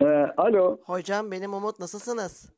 [0.00, 0.04] Ee,
[0.36, 0.78] alo.
[0.84, 2.52] Hocam benim Umut nasılsınız?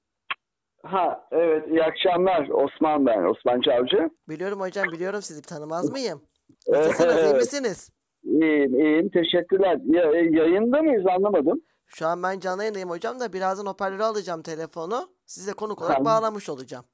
[0.82, 2.48] Ha evet iyi akşamlar.
[2.48, 3.22] Osman ben.
[3.24, 4.10] Osman Çavcı.
[4.28, 6.22] Biliyorum hocam biliyorum sizi tanımaz mıyım?
[6.68, 7.90] Nasılsınız iyi misiniz?
[8.24, 9.10] İyiyim iyiyim.
[9.10, 9.78] Teşekkürler.
[9.84, 11.60] Ya, e, yayında mıyız anlamadım.
[11.86, 15.08] Şu an ben canlı yayındayım hocam da birazdan hoparlöre alacağım telefonu.
[15.26, 16.12] Size konuk olarak Tamam.
[16.22, 16.84] bağlamış olacağım.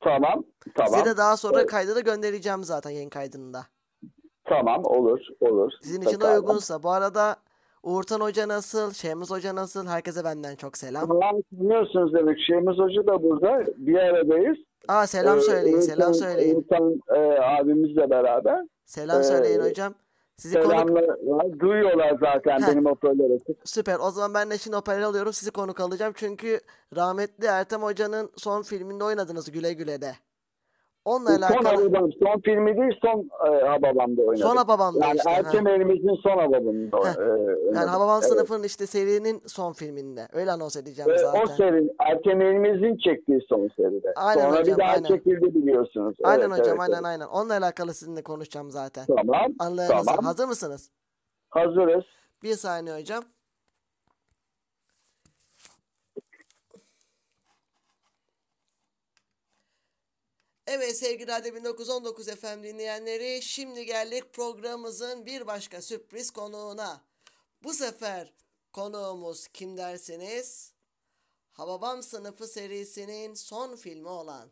[0.00, 0.44] Tamam.
[0.74, 0.92] Tamam.
[0.92, 1.70] Size de daha sonra Evet.
[1.70, 3.66] kaydı da göndereceğim zaten yayın kaydında.
[4.44, 5.72] Tamam olur olur.
[5.82, 6.40] Sizin için de Pekala.
[6.40, 6.82] uygunsa.
[6.82, 7.36] Bu arada
[7.82, 8.92] Uğurtan Hoca nasıl?
[8.92, 9.86] Şeymiz Hoca nasıl?
[9.86, 11.08] Herkese benden çok selam.
[11.08, 12.38] Tamam dinliyorsunuz demek.
[12.46, 13.64] Şeyimiz Hoca da burada.
[13.76, 14.58] Bir aradayız.
[14.88, 16.56] Aa selam Ee, söyleyin, selam Uğurtan- söyleyin.
[16.56, 18.60] Uğurtan, e, abimizle beraber.
[18.86, 19.94] Selam Ee, söyleyin hocam.
[20.36, 20.70] Sizi konuk...
[20.72, 21.02] Selamlar.
[21.22, 21.58] var.
[21.60, 22.68] Duyuyorlar zaten Heh.
[22.72, 23.38] benim hoparlörü.
[23.64, 23.98] Süper.
[24.00, 25.32] O zaman ben de şimdi hoparlör alıyorum.
[25.32, 26.12] Sizi konuk alacağım.
[26.16, 26.60] Çünkü
[26.96, 30.12] rahmetli Ertem Hoca'nın son filminde oynadınız Güle Güle'de.
[31.04, 31.68] Onunla Son alakalı.
[31.68, 32.10] Hababam.
[32.12, 34.42] Son filmi değil son e, Hababam'da oynadı.
[34.42, 35.36] Son Hababam'da Yani işte, ha.
[35.36, 37.58] Ertem elimizin son Hababam'da e, oynadı.
[37.74, 38.32] Yani Hababam Evet.
[38.32, 40.28] sınıfının işte serinin son filminde.
[40.32, 41.42] Öyle anons edeceğim zaten.
[41.42, 44.12] o seri Ertem Elimiz'in çektiği son seride.
[44.16, 45.08] Aynen Sonra hocam, bir daha aynen.
[45.08, 46.16] çekildi biliyorsunuz.
[46.24, 47.04] Aynen Evet, hocam evet, aynen evet.
[47.06, 47.26] aynen.
[47.26, 49.04] Onunla alakalı sizinle konuşacağım zaten.
[49.16, 49.46] Tamam.
[49.58, 50.24] Anlayanız Tamam.
[50.24, 50.90] hazır mısınız?
[51.50, 52.04] Hazırız.
[52.42, 53.24] Bir saniye hocam.
[60.72, 67.04] Evet sevgili Radyo 1919 FM dinleyenleri şimdi geldik programımızın bir başka sürpriz konuğuna.
[67.62, 68.32] Bu sefer
[68.72, 70.72] konuğumuz kim derseniz
[71.52, 74.50] Hababam Sınıfı serisinin son filmi olan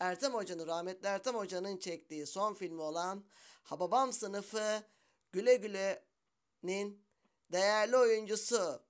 [0.00, 3.24] Ertem Hoca'nın rahmetli Ertem Hoca'nın çektiği son filmi olan
[3.62, 4.82] Hababam Sınıfı
[5.32, 7.02] Güle Güle'nin
[7.52, 8.82] değerli oyuncusu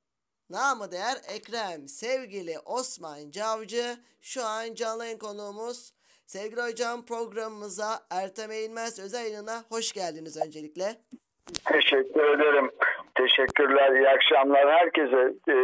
[0.51, 5.93] namı değer Ekrem sevgili Osman Cavcı şu an canlı konuğumuz.
[6.27, 10.97] Sevgili hocam programımıza Ertem Eğilmez özel yayınına hoş geldiniz öncelikle.
[11.73, 12.71] Teşekkür ederim.
[13.15, 13.93] Teşekkürler.
[13.93, 15.57] İyi akşamlar herkese e,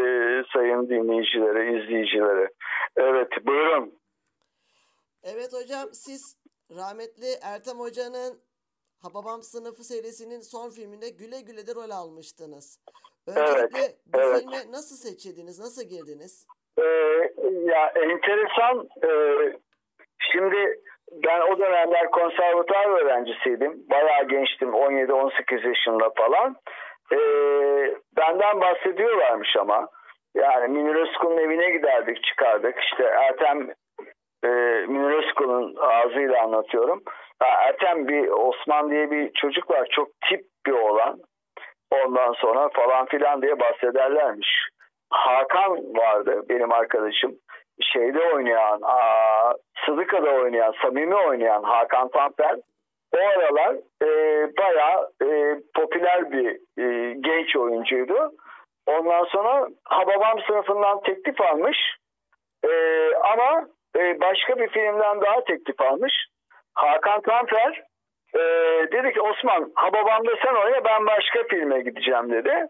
[0.53, 2.49] sayın dinleyicilere, izleyicilere.
[2.97, 3.99] Evet buyurun.
[5.23, 6.37] Evet hocam siz
[6.77, 8.41] rahmetli Ertem Hoca'nın
[9.03, 12.81] Hababam Sınıfı serisinin son filminde Güle Güle'de rol almıştınız.
[13.27, 14.41] Öncelikle bu evet.
[14.41, 16.47] filme nasıl seçildiniz, nasıl girdiniz?
[16.79, 16.83] E,
[17.65, 19.11] ya enteresan e,
[20.19, 20.77] şimdi
[21.13, 23.73] ben o dönemler konservatuar öğrencisiydim.
[23.91, 26.57] Bayağı gençtim 17-18 yaşında falan.
[27.13, 27.19] E,
[28.17, 29.89] benden bahsediyorlarmış ama.
[30.35, 32.79] Yani Münir evine giderdik çıkardık.
[32.79, 33.69] İşte Ertem
[34.45, 34.49] e,
[34.89, 35.25] Münir
[35.81, 37.03] ağzıyla anlatıyorum.
[37.41, 39.89] Ertem bir Osman diye bir çocuk var.
[39.91, 41.19] Çok tip bir oğlan.
[41.91, 44.69] Ondan sonra falan filan diye bahsederlermiş.
[45.11, 47.37] Hakan vardı benim arkadaşım.
[47.83, 49.55] Şeyde oynayan, aa,
[49.87, 52.57] Sıdıka'da oynayan, Samimi oynayan Hakan Tanper.
[53.17, 54.09] O aralar e,
[54.59, 56.51] bayağı e, popüler bir
[56.83, 58.33] e, genç oyuncuydu.
[58.87, 61.79] Ondan sonra Hababam sınıfından teklif almış.
[62.65, 62.71] E,
[63.15, 63.67] ama
[63.99, 66.15] e, başka bir filmden daha teklif almış.
[66.75, 67.83] Hakan Tanfer
[68.35, 68.41] e,
[68.93, 72.67] dedi ki Osman Hababam'da sen oyna ben başka filme gideceğim dedi.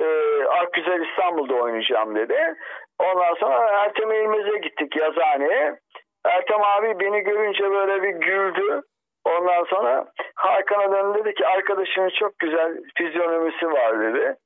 [0.00, 0.06] E,
[0.44, 2.54] Akgüzel İstanbul'da oynayacağım dedi.
[2.98, 5.78] Ondan sonra Ertem İlmez'e gittik yazıhaneye.
[6.24, 8.82] Ertem abi beni görünce böyle bir güldü.
[9.24, 14.36] Ondan sonra Hakan'a döndü dedi ki arkadaşının çok güzel fizyonomisi var dedi.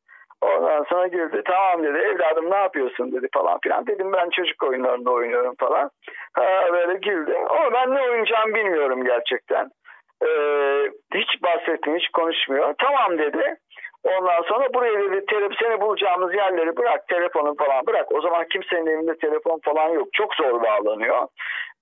[0.43, 1.43] Ondan sonra güldü.
[1.45, 3.87] Tamam dedi evladım ne yapıyorsun dedi falan filan.
[3.87, 5.91] Dedim ben çocuk oyunlarında oynuyorum falan.
[6.33, 7.35] Ha, böyle güldü.
[7.49, 9.69] Ama ben ne oynayacağımı bilmiyorum gerçekten.
[10.27, 12.75] Ee, hiç bahsetmiyor, hiç konuşmuyor.
[12.79, 13.57] Tamam dedi.
[14.05, 18.13] Ondan sonra buraya dedi telef seni bulacağımız yerleri bırak, telefonu falan bırak.
[18.13, 20.09] O zaman kimsenin evinde telefon falan yok.
[20.13, 21.27] Çok zor bağlanıyor.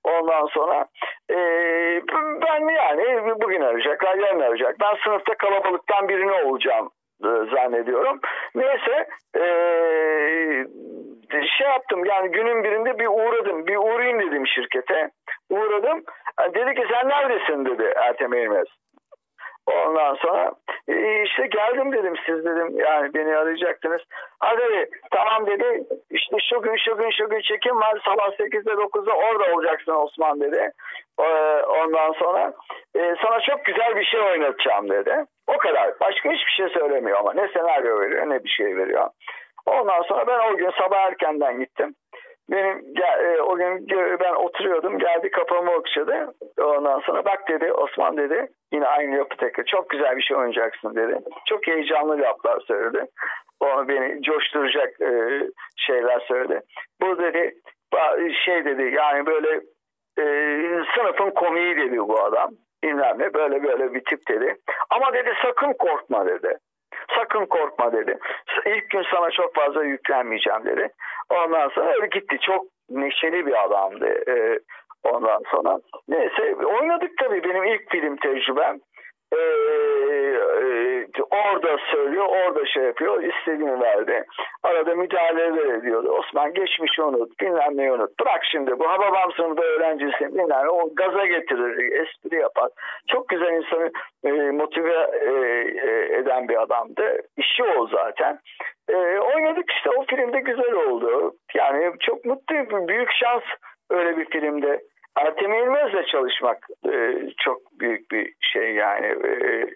[0.04, 0.86] Ondan sonra
[1.30, 1.36] e,
[2.42, 4.76] ben yani bugün arayacaklar, yarın arayacak.
[4.80, 6.90] Ben sınıfta kalabalıktan birini olacağım
[7.24, 8.20] e, zannediyorum.
[8.54, 9.06] Neyse
[9.36, 9.44] e,
[11.58, 13.66] şey yaptım yani günün birinde bir uğradım.
[13.66, 15.10] Bir uğrayayım dedim şirkete.
[15.50, 16.04] Uğradım.
[16.54, 18.66] Dedi ki sen neredesin dedi Ertem Eğilmez.
[19.66, 20.52] Ondan sonra
[20.88, 24.00] e, işte geldim dedim siz dedim yani beni arayacaktınız.
[24.40, 28.70] Ha dedi tamam dedi işte şu gün şu gün şu gün çekim var sabah 8'de
[28.70, 30.70] 9'da orada olacaksın Osman dedi.
[31.20, 31.24] Ee,
[31.82, 32.52] Ondan sonra
[32.96, 35.24] e, sana çok güzel bir şey oynatacağım dedi.
[35.46, 36.00] O kadar.
[36.00, 39.08] Başka hiçbir şey söylemiyor ama ne senaryo veriyor ne bir şey veriyor.
[39.66, 41.94] Ondan sonra ben o gün sabah erkenden gittim.
[42.52, 42.84] Benim
[43.22, 43.86] e, o gün
[44.20, 46.34] ben oturuyordum geldi kafamı okşadı.
[46.58, 50.94] Ondan sonra bak dedi Osman dedi yine aynı yapı tekrar çok güzel bir şey oynayacaksın
[50.94, 51.18] dedi.
[51.46, 53.04] Çok heyecanlı laflar söyledi.
[53.60, 55.10] O beni coşturacak e,
[55.76, 56.60] şeyler söyledi.
[57.02, 57.54] Bu dedi
[58.44, 59.60] şey dedi yani böyle
[60.18, 60.24] e,
[60.94, 62.50] sınıfın komiği dedi bu adam.
[62.84, 64.56] Bilmem ne böyle böyle bir tip dedi.
[64.90, 66.56] Ama dedi sakın korkma dedi.
[67.16, 68.18] Sakın korkma dedi.
[68.66, 70.88] İlk gün sana çok fazla yüklenmeyeceğim dedi.
[71.30, 72.38] Ondan sonra öyle gitti.
[72.40, 74.22] Çok neşeli bir adamdı.
[74.28, 74.58] Ee,
[75.04, 75.78] ondan sonra
[76.08, 78.78] neyse oynadık tabii benim ilk film tecrübem.
[81.30, 84.24] Orada söylüyor, orada şey yapıyor, istediğini verdi.
[84.62, 86.08] Arada müdahaleler ediyordu.
[86.08, 88.20] Osman geçmişi unut, bilmem unut.
[88.20, 90.68] Bırak şimdi bu Hababam sınıfında öğrencisin, bilmem.
[90.68, 92.68] O gaza getirir, espri yapar.
[93.08, 93.90] Çok güzel insanı
[94.24, 95.30] e, motive e,
[95.88, 97.22] e, eden bir adamdı.
[97.36, 98.38] İşi o zaten.
[98.88, 101.34] E, oynadık işte, o filmde güzel oldu.
[101.54, 103.42] Yani çok mutluyum, büyük şans
[103.90, 104.80] öyle bir filmde.
[105.16, 106.58] Ertem İlmez'le çalışmak
[106.92, 109.06] e, çok büyük bir şey yani.
[109.06, 109.66] E,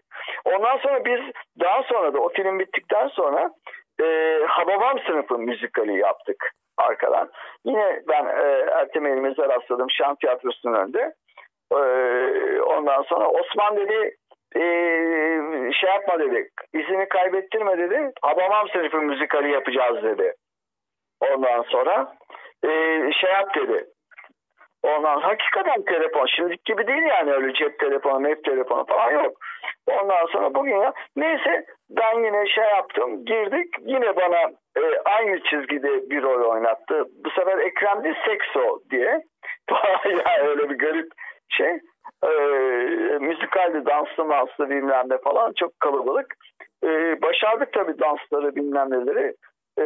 [0.44, 1.20] ondan sonra biz
[1.60, 3.50] daha sonra da o film bittikten sonra
[4.02, 7.30] e, Hababam sınıfı müzikali yaptık arkadan.
[7.64, 11.12] Yine ben e, Ertem İlmez'e rastladım Şan Tiyatrosu'nun önünde.
[11.72, 11.80] E,
[12.60, 14.16] ondan sonra Osman dedi
[14.56, 14.62] e,
[15.72, 18.12] şey yapma dedi izini kaybettirme dedi.
[18.22, 20.34] Hababam sınıfı müzikali yapacağız dedi.
[21.20, 22.12] Ondan sonra
[22.64, 22.68] e,
[23.12, 23.84] şey yap dedi
[24.86, 29.36] Ondan hakikaten telefon şimdiki gibi değil yani öyle cep telefonu, web telefonu falan yok.
[29.86, 34.40] Ondan sonra bugün ya neyse ben yine şey yaptım girdik yine bana
[34.76, 37.04] e, aynı çizgide bir rol oynattı.
[37.24, 39.22] Bu sefer Ekrem'de Sekso diye.
[40.04, 41.08] yani öyle bir garip
[41.48, 41.80] şey.
[42.24, 42.30] E,
[43.20, 46.34] müzikaldi, danslı manslı bilmem ne falan çok kalabalık.
[46.84, 49.34] E, başardık tabii dansları bilmem neleri.
[49.78, 49.82] Ee,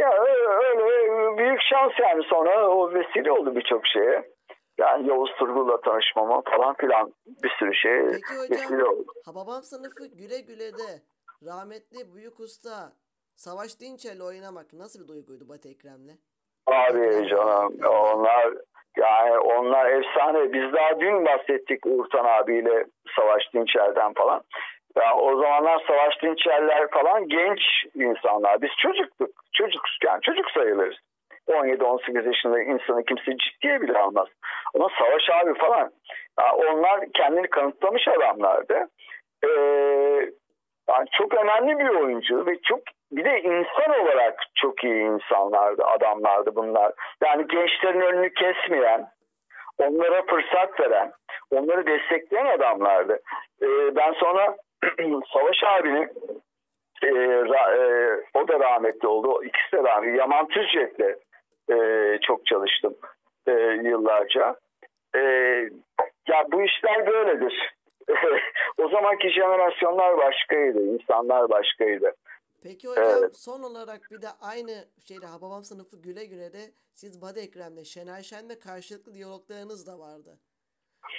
[0.00, 4.32] ya öyle büyük şans yani sonra o vesile oldu birçok şeye.
[4.78, 9.12] Yani Yavuz Turgul'la tanışmama falan filan bir sürü şey Peki vesile hocam oldu.
[9.24, 11.02] Hababam sınıfı güle güle de
[11.46, 12.92] rahmetli büyük usta
[13.36, 16.14] Savaş Dinçer'le oynamak nasıl bir duyguydu Batı Ekrem'le?
[16.66, 18.54] Abi canım onlar
[18.96, 20.52] yani onlar efsane.
[20.52, 22.86] Biz daha dün bahsettik Uğurtan abiyle
[23.16, 24.42] Savaş Dinçer'den falan.
[24.96, 27.60] Yani o zamanlar Savaş Dinçerler falan genç
[27.94, 28.62] insanlar.
[28.62, 29.30] Biz çocuktuk.
[29.52, 30.96] Çocuk, yani çocuk sayılırız.
[31.48, 34.28] 17-18 yaşında insanı kimse ciddiye bile almaz.
[34.74, 35.90] Ama Savaş abi falan
[36.40, 38.88] yani onlar kendini kanıtlamış adamlardı.
[39.44, 39.48] Ee,
[40.88, 42.80] yani çok önemli bir oyuncu ve çok
[43.12, 46.92] bir de insan olarak çok iyi insanlardı, adamlardı bunlar.
[47.22, 49.06] Yani gençlerin önünü kesmeyen,
[49.78, 51.12] onlara fırsat veren,
[51.50, 53.20] onları destekleyen adamlardı.
[53.62, 54.56] Ee, ben sonra
[55.32, 56.08] Savaş abinin
[57.02, 57.10] e,
[57.48, 57.80] ra, e,
[58.34, 59.44] o da rahmetli oldu.
[59.44, 60.18] İkisi de rahmetli.
[60.18, 61.18] Yaman Tüzcek'le
[61.70, 62.94] e, çok çalıştım
[63.46, 63.52] e,
[63.84, 64.56] yıllarca.
[65.16, 65.20] E,
[66.28, 67.74] ya bu işler böyledir.
[68.78, 72.14] o zamanki jenerasyonlar başkaydı, insanlar başkaydı.
[72.62, 73.36] Peki hocam Evet.
[73.36, 74.72] son olarak bir de aynı
[75.08, 80.38] şeyde Hababam sınıfı güle güle de siz Batı Ekrem'le Şener Şen'le karşılıklı diyaloglarınız da vardı.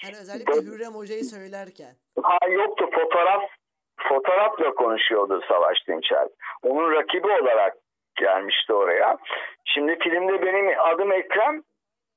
[0.03, 0.53] Hani özellikle.
[0.53, 1.93] Hürrem Hoca'yı söylerken.
[2.23, 3.43] Ha yoktu fotoğraf
[4.09, 6.27] fotoğrafla konuşuyordu Savaş Dinçer.
[6.63, 7.73] Onun rakibi olarak
[8.15, 9.17] gelmişti oraya.
[9.65, 11.63] Şimdi filmde benim adım Ekrem.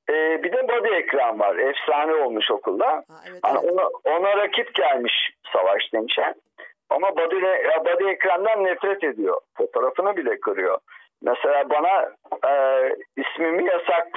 [0.09, 1.55] e, bir de Body Ekrem var.
[1.55, 2.87] Efsane olmuş okulda.
[2.87, 3.71] Ha evet, Hani evet.
[3.71, 3.87] ona,
[4.17, 5.13] ona rakip gelmiş
[5.53, 6.33] Savaş Dinçer.
[6.89, 9.41] Ama Body, ya Body Ekrem'den nefret ediyor.
[9.57, 10.77] Fotoğrafını bile kırıyor.
[11.21, 12.11] Mesela bana
[12.51, 12.51] e,
[13.17, 13.65] ismimi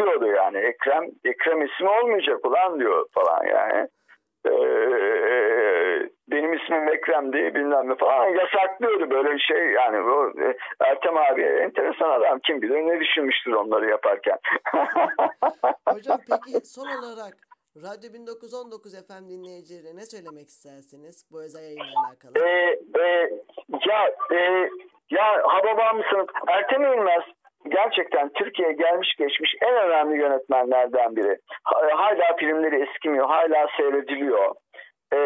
[0.00, 0.58] yasaklıyordu yani.
[0.58, 3.88] Ekrem Ekrem ismi olmayacak ulan diyor falan yani.
[4.46, 4.52] E,
[6.30, 11.16] benim ismim Ekrem diye bilmem ne falan yasaklıyordu böyle bir şey yani bu e, Ertem
[11.16, 14.38] abi enteresan adam kim bilir ne düşünmüştür onları yaparken.
[15.88, 17.34] Hocam peki son olarak
[17.76, 22.32] Radyo 1919 FM dinleyicilerine ne söylemek istersiniz bu özel yayınla alakalı?
[22.38, 23.30] e, e,
[23.88, 24.70] ya e,
[25.10, 26.26] ya Hababam mısın?
[26.48, 27.24] Ertem İlmez
[27.68, 31.36] gerçekten Türkiye'ye gelmiş geçmiş en önemli yönetmenlerden biri.
[31.64, 34.54] Ha- Hala filmleri eskimiyor, hala seyrediliyor.
[35.14, 35.18] E,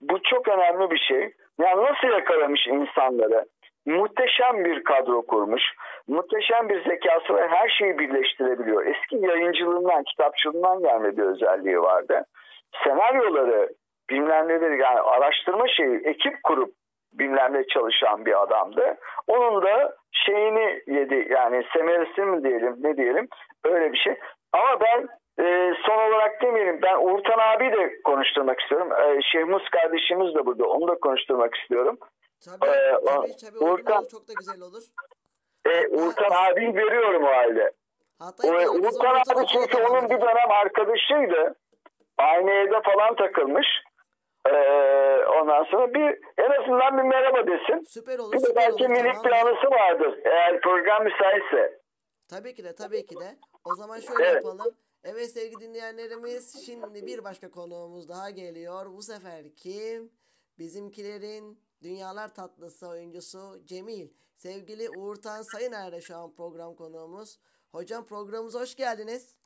[0.00, 1.32] bu çok önemli bir şey.
[1.60, 3.44] Yani nasıl yakalamış insanları?
[3.86, 5.62] Muhteşem bir kadro kurmuş.
[6.08, 8.86] Muhteşem bir zekası ve her şeyi birleştirebiliyor.
[8.86, 12.24] Eski yayıncılığından, kitapçılığından gelme bir özelliği vardı.
[12.84, 13.68] Senaryoları,
[14.10, 16.70] bilmem neleri yani araştırma şeyi, ekip kurup
[17.18, 18.96] bilmem ne çalışan bir adamdı.
[19.26, 23.28] Onun da şeyini yedi yani semeresini mi diyelim ne diyelim
[23.64, 24.14] öyle bir şey.
[24.52, 25.08] Ama ben
[25.44, 28.92] e, son olarak demeyelim ben Uğurtan abi de konuşturmak istiyorum.
[28.92, 31.98] E, Şehmus kardeşimiz de burada onu da konuşturmak istiyorum.
[32.44, 33.78] Tabii Ee, tabii tabii olur,
[34.10, 34.82] çok da güzel olur.
[35.66, 37.72] E, Uğurtan abi veriyorum o halde.
[38.18, 41.54] Hatta O, ilk Uğurtan Uğurtan abi çünkü onun bir dönem arkadaşıydı.
[42.18, 43.66] Aynı evde falan takılmış.
[44.46, 44.54] E,
[45.40, 47.84] ondan sonra bir en azından bir merhaba desin.
[47.88, 49.24] Süper olur Bir de belki olur minik tamam.
[49.24, 50.18] bir anısı vardır.
[50.24, 51.80] Eğer program müsaitse.
[52.30, 53.36] Tabii ki de tabii ki de.
[53.64, 54.34] O zaman şöyle Evet.
[54.34, 54.74] yapalım.
[55.04, 58.86] Evet sevgili dinleyenlerimiz şimdi bir başka konuğumuz daha geliyor.
[58.86, 60.10] Bu sefer kim?
[60.58, 64.08] Bizimkilerin Dünyalar Tatlısı oyuncusu Cemil.
[64.36, 67.38] Sevgili Uğurtan Sayıner'de şu an program konuğumuz.
[67.72, 69.38] Hocam programımıza hoş geldiniz.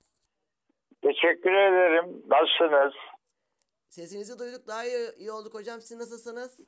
[1.02, 2.22] Teşekkür ederim.
[2.28, 2.94] Nasılsınız?
[3.88, 5.80] Sesinizi duyduk daha iyi, iyi olduk hocam.
[5.80, 6.60] Siz nasılsınız?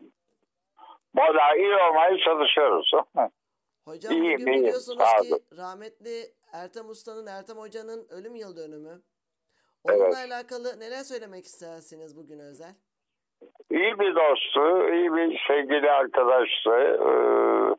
[1.14, 2.90] Valla iyi olmaya çalışıyoruz.
[3.84, 4.62] Hocam İyiyim, bugün iyiyim.
[4.64, 5.42] biliyorsunuz Sağ ki olun.
[5.56, 6.22] rahmetli
[6.52, 9.02] Ertem Usta'nın, Ertem Hoca'nın ölüm yıl dönümü.
[9.84, 10.16] Onunla Evet.
[10.16, 12.74] alakalı neler söylemek istersiniz bugün özel?
[13.70, 16.70] iyi bir dostu, iyi bir sevgili arkadaştı.
[16.70, 17.74] Ee,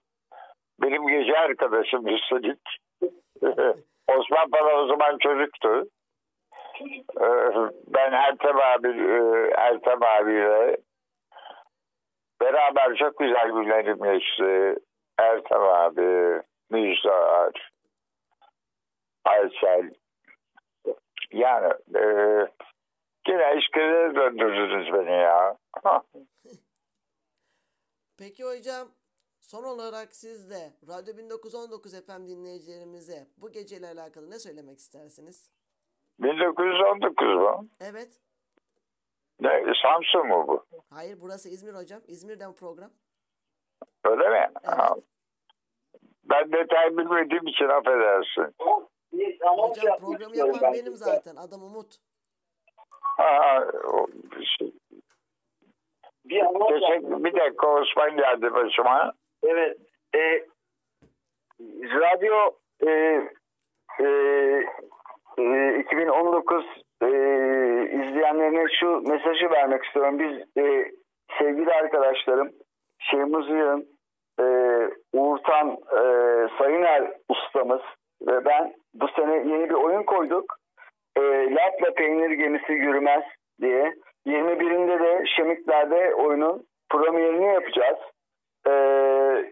[0.81, 2.59] benim gece arkadaşım üstelik.
[4.07, 5.89] Osman bana o zaman çocuktu.
[6.81, 10.77] Ee, ben Ertem abi, e, Ertem abiyle
[12.41, 14.79] beraber çok güzel günlerim geçti.
[15.19, 17.71] Ertem abi, Müjdar,
[19.25, 19.93] Aysel.
[21.31, 22.03] Yani e,
[23.27, 25.57] yine eskilere döndürdünüz beni ya.
[28.17, 28.87] Peki hocam
[29.41, 35.60] son olarak siz de Radyo 1919 FM dinleyicilerimize bu geceyle alakalı ne söylemek istersiniz?
[36.21, 37.67] 1919 mu?
[37.81, 38.09] Evet.
[39.39, 40.65] Ne, Samsun mu bu?
[40.89, 42.01] Hayır burası İzmir hocam.
[42.07, 42.91] İzmir'den program.
[44.05, 44.49] Öyle mi?
[44.63, 44.77] Evet.
[44.77, 44.95] Ha.
[46.23, 48.55] Ben detay bilmediğim için affedersin.
[49.41, 51.35] Hocam programı yapan benim zaten.
[51.35, 51.95] Adım Umut.
[53.17, 54.07] Ha, o,
[54.57, 54.73] şey,
[56.25, 59.13] Bir teşekkür, bir dakika Osman geldi başıma.
[59.43, 59.77] Evet.
[60.15, 60.45] E,
[61.83, 62.51] radyo
[62.87, 62.89] e,
[63.99, 64.05] e,
[65.37, 66.65] e, 2019
[67.01, 67.07] e,
[67.91, 70.19] izleyenlerine şu mesajı vermek istiyorum.
[70.19, 70.91] Biz e,
[71.39, 72.51] sevgili arkadaşlarım
[72.99, 73.85] Şeyhmuz Yığın,
[74.39, 74.45] e,
[75.13, 76.03] Uğurtan e,
[76.57, 77.81] Sayıner ustamız
[78.27, 80.55] ve ben bu sene yeni bir oyun koyduk.
[81.17, 81.21] E,
[81.55, 83.23] Latla peynir gemisi yürümez
[83.61, 83.93] diye.
[84.27, 87.97] 21'inde de Şemikler'de oyunun premierini yapacağız.
[88.67, 88.71] Ee,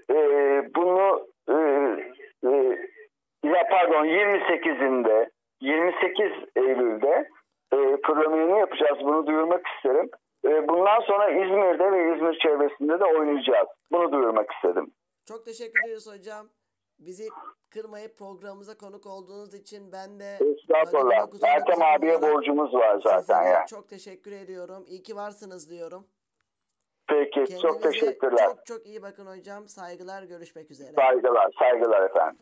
[0.09, 0.15] e,
[0.75, 1.55] bunu e,
[2.47, 2.49] e,
[3.43, 5.29] ya pardon 28'inde
[5.61, 7.29] 28 Eylül'de
[7.73, 8.97] e, premierini yapacağız.
[9.03, 10.09] Bunu duyurmak isterim.
[10.45, 13.67] E, bundan sonra İzmir'de ve İzmir çevresinde de oynayacağız.
[13.91, 14.91] Bunu duyurmak istedim.
[15.27, 16.47] Çok teşekkür ederiz hocam.
[16.99, 17.27] Bizi
[17.69, 21.27] kırmayıp programımıza konuk olduğunuz için ben de Estağfurullah.
[21.27, 23.65] 1919 Ertem abiye borcumuz var zaten ya.
[23.65, 24.85] Çok teşekkür ediyorum.
[24.87, 26.07] İyi ki varsınız diyorum.
[27.07, 28.45] Peki Kendinize çok teşekkürler.
[28.45, 29.67] çok çok iyi bakın hocam.
[29.67, 30.93] Saygılar görüşmek üzere.
[30.93, 32.39] Saygılar, saygılar efendim.